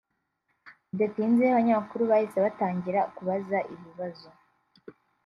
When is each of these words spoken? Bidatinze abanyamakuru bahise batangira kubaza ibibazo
Bidatinze 0.89 1.43
abanyamakuru 1.47 2.03
bahise 2.11 2.37
batangira 2.45 3.01
kubaza 3.15 3.57
ibibazo 3.73 4.27